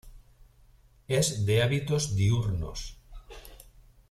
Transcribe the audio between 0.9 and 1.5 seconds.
Es